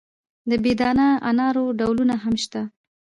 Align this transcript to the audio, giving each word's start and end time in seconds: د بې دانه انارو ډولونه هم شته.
د 0.49 0.51
بې 0.63 0.73
دانه 0.79 1.07
انارو 1.29 1.65
ډولونه 1.79 2.15
هم 2.23 2.35
شته. 2.43 2.61